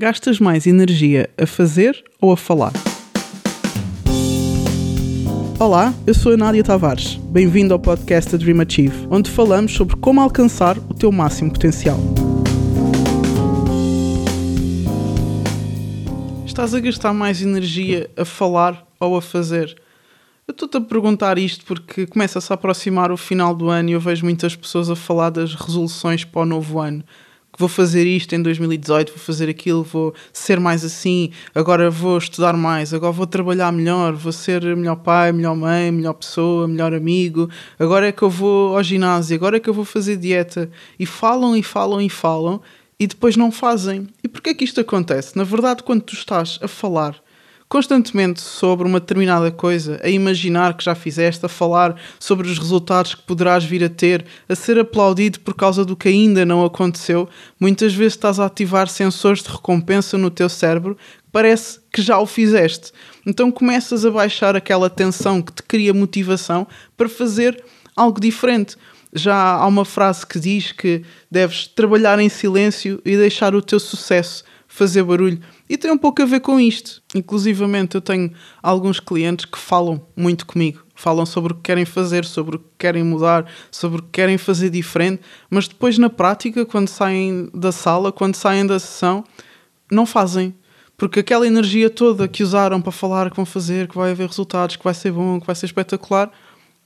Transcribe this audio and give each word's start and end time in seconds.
Gastas 0.00 0.40
mais 0.40 0.66
energia 0.66 1.28
a 1.36 1.46
fazer 1.46 2.02
ou 2.18 2.32
a 2.32 2.36
falar? 2.38 2.72
Olá, 5.58 5.92
eu 6.06 6.14
sou 6.14 6.32
a 6.32 6.38
Nádia 6.38 6.64
Tavares. 6.64 7.16
Bem-vindo 7.16 7.74
ao 7.74 7.78
podcast 7.78 8.32
da 8.32 8.38
Dream 8.38 8.62
Achieve, 8.62 9.06
onde 9.10 9.30
falamos 9.30 9.74
sobre 9.74 9.96
como 9.96 10.22
alcançar 10.22 10.78
o 10.78 10.94
teu 10.94 11.12
máximo 11.12 11.52
potencial. 11.52 11.98
Estás 16.46 16.74
a 16.74 16.80
gastar 16.80 17.12
mais 17.12 17.42
energia 17.42 18.10
a 18.16 18.24
falar 18.24 18.86
ou 18.98 19.18
a 19.18 19.20
fazer? 19.20 19.76
Eu 20.48 20.52
estou-te 20.52 20.78
a 20.78 20.80
perguntar 20.80 21.36
isto 21.36 21.62
porque 21.66 22.06
começa-se 22.06 22.50
a 22.50 22.54
aproximar 22.54 23.12
o 23.12 23.18
final 23.18 23.54
do 23.54 23.68
ano 23.68 23.90
e 23.90 23.92
eu 23.92 24.00
vejo 24.00 24.24
muitas 24.24 24.56
pessoas 24.56 24.88
a 24.88 24.96
falar 24.96 25.28
das 25.28 25.54
resoluções 25.54 26.24
para 26.24 26.40
o 26.40 26.46
novo 26.46 26.78
ano 26.78 27.04
vou 27.58 27.68
fazer 27.68 28.06
isto 28.06 28.34
em 28.34 28.42
2018, 28.42 29.10
vou 29.10 29.18
fazer 29.18 29.48
aquilo, 29.48 29.82
vou 29.82 30.14
ser 30.32 30.58
mais 30.58 30.84
assim, 30.84 31.30
agora 31.54 31.90
vou 31.90 32.16
estudar 32.16 32.56
mais, 32.56 32.94
agora 32.94 33.12
vou 33.12 33.26
trabalhar 33.26 33.72
melhor, 33.72 34.14
vou 34.14 34.32
ser 34.32 34.62
melhor 34.76 34.96
pai, 34.96 35.32
melhor 35.32 35.54
mãe, 35.54 35.90
melhor 35.90 36.14
pessoa, 36.14 36.66
melhor 36.66 36.94
amigo, 36.94 37.50
agora 37.78 38.08
é 38.08 38.12
que 38.12 38.22
eu 38.22 38.30
vou 38.30 38.76
ao 38.76 38.82
ginásio, 38.82 39.36
agora 39.36 39.56
é 39.56 39.60
que 39.60 39.68
eu 39.68 39.74
vou 39.74 39.84
fazer 39.84 40.16
dieta. 40.16 40.70
E 40.98 41.04
falam 41.06 41.56
e 41.56 41.62
falam 41.62 42.00
e 42.00 42.08
falam 42.08 42.60
e 42.98 43.06
depois 43.06 43.36
não 43.36 43.50
fazem. 43.50 44.08
E 44.22 44.28
porquê 44.28 44.50
é 44.50 44.54
que 44.54 44.64
isto 44.64 44.80
acontece? 44.80 45.36
Na 45.36 45.44
verdade, 45.44 45.82
quando 45.82 46.02
tu 46.02 46.14
estás 46.14 46.58
a 46.62 46.68
falar 46.68 47.20
constantemente 47.70 48.40
sobre 48.40 48.84
uma 48.84 48.98
determinada 48.98 49.48
coisa, 49.52 50.00
a 50.02 50.08
imaginar 50.08 50.76
que 50.76 50.82
já 50.82 50.92
fizeste, 50.92 51.46
a 51.46 51.48
falar 51.48 51.94
sobre 52.18 52.48
os 52.48 52.58
resultados 52.58 53.14
que 53.14 53.22
poderás 53.22 53.62
vir 53.62 53.84
a 53.84 53.88
ter, 53.88 54.26
a 54.48 54.56
ser 54.56 54.76
aplaudido 54.76 55.38
por 55.38 55.54
causa 55.54 55.84
do 55.84 55.94
que 55.94 56.08
ainda 56.08 56.44
não 56.44 56.64
aconteceu, 56.64 57.28
muitas 57.60 57.94
vezes 57.94 58.14
estás 58.14 58.40
a 58.40 58.46
ativar 58.46 58.88
sensores 58.88 59.40
de 59.40 59.50
recompensa 59.50 60.18
no 60.18 60.32
teu 60.32 60.48
cérebro 60.48 60.98
parece 61.30 61.78
que 61.92 62.02
já 62.02 62.18
o 62.18 62.26
fizeste. 62.26 62.90
Então 63.24 63.52
começas 63.52 64.04
a 64.04 64.10
baixar 64.10 64.56
aquela 64.56 64.90
tensão 64.90 65.40
que 65.40 65.52
te 65.52 65.62
cria 65.62 65.94
motivação 65.94 66.66
para 66.96 67.08
fazer 67.08 67.62
algo 67.94 68.20
diferente. 68.20 68.76
Já 69.12 69.34
há 69.34 69.66
uma 69.66 69.84
frase 69.84 70.26
que 70.26 70.38
diz 70.38 70.72
que 70.72 71.02
deves 71.30 71.66
trabalhar 71.66 72.18
em 72.18 72.28
silêncio 72.28 73.00
e 73.04 73.16
deixar 73.16 73.54
o 73.54 73.62
teu 73.62 73.80
sucesso 73.80 74.44
fazer 74.70 75.02
barulho. 75.02 75.40
E 75.68 75.76
tem 75.76 75.90
um 75.90 75.98
pouco 75.98 76.22
a 76.22 76.24
ver 76.24 76.40
com 76.40 76.58
isto. 76.58 77.02
Inclusivamente, 77.14 77.96
eu 77.96 78.00
tenho 78.00 78.32
alguns 78.62 79.00
clientes 79.00 79.44
que 79.44 79.58
falam 79.58 80.00
muito 80.16 80.46
comigo. 80.46 80.84
Falam 80.94 81.26
sobre 81.26 81.52
o 81.52 81.56
que 81.56 81.62
querem 81.62 81.84
fazer, 81.84 82.24
sobre 82.24 82.56
o 82.56 82.58
que 82.60 82.66
querem 82.78 83.02
mudar, 83.02 83.50
sobre 83.70 84.00
o 84.00 84.02
que 84.02 84.10
querem 84.12 84.38
fazer 84.38 84.70
diferente, 84.70 85.22
mas 85.50 85.66
depois 85.66 85.98
na 85.98 86.08
prática, 86.08 86.64
quando 86.64 86.88
saem 86.88 87.50
da 87.52 87.72
sala, 87.72 88.12
quando 88.12 88.36
saem 88.36 88.64
da 88.64 88.78
sessão, 88.78 89.24
não 89.90 90.06
fazem. 90.06 90.54
Porque 90.96 91.20
aquela 91.20 91.46
energia 91.46 91.90
toda 91.90 92.28
que 92.28 92.42
usaram 92.42 92.80
para 92.80 92.92
falar 92.92 93.30
que 93.30 93.36
vão 93.36 93.46
fazer, 93.46 93.88
que 93.88 93.96
vai 93.96 94.12
haver 94.12 94.28
resultados, 94.28 94.76
que 94.76 94.84
vai 94.84 94.94
ser 94.94 95.10
bom, 95.10 95.40
que 95.40 95.46
vai 95.46 95.56
ser 95.56 95.66
espetacular, 95.66 96.30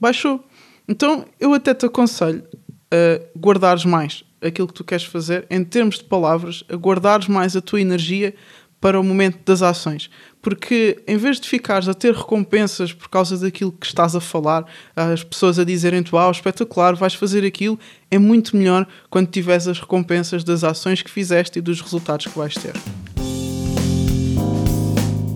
baixou. 0.00 0.42
Então 0.88 1.24
eu 1.40 1.52
até 1.52 1.74
te 1.74 1.86
aconselho 1.86 2.44
a 2.90 3.38
guardares 3.38 3.84
mais 3.84 4.24
aquilo 4.40 4.68
que 4.68 4.74
tu 4.74 4.84
queres 4.84 5.04
fazer 5.04 5.46
em 5.50 5.64
termos 5.64 5.98
de 5.98 6.04
palavras, 6.04 6.62
a 6.68 6.76
guardares 6.76 7.26
mais 7.26 7.56
a 7.56 7.60
tua 7.60 7.80
energia 7.80 8.34
para 8.80 9.00
o 9.00 9.02
momento 9.02 9.38
das 9.44 9.62
ações. 9.62 10.08
Porque 10.40 11.02
em 11.08 11.16
vez 11.16 11.40
de 11.40 11.48
ficares 11.48 11.88
a 11.88 11.94
ter 11.94 12.14
recompensas 12.14 12.92
por 12.92 13.08
causa 13.08 13.36
daquilo 13.36 13.72
que 13.72 13.86
estás 13.86 14.14
a 14.14 14.20
falar, 14.20 14.64
as 14.94 15.24
pessoas 15.24 15.58
a 15.58 15.64
dizerem-te, 15.64 16.14
uau, 16.14 16.30
espetacular, 16.30 16.94
vais 16.94 17.14
fazer 17.14 17.44
aquilo, 17.44 17.78
é 18.10 18.18
muito 18.18 18.56
melhor 18.56 18.86
quando 19.10 19.28
tiveres 19.28 19.66
as 19.66 19.80
recompensas 19.80 20.44
das 20.44 20.62
ações 20.62 21.02
que 21.02 21.10
fizeste 21.10 21.58
e 21.58 21.62
dos 21.62 21.80
resultados 21.80 22.26
que 22.26 22.38
vais 22.38 22.54
ter. 22.54 22.74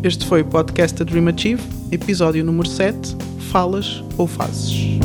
Este 0.05 0.25
foi 0.27 0.43
o 0.43 0.45
podcast 0.45 0.97
da 0.97 1.05
Dream 1.05 1.29
Achieve, 1.29 1.63
episódio 1.91 2.45
número 2.45 2.69
7, 2.69 3.17
Falas 3.41 4.05
ou 4.17 4.27
Fazes. 4.27 5.01